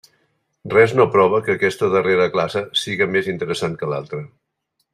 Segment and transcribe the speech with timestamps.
[0.73, 4.25] Res no prova que aquesta darrera classe siga més interessant que l'altra.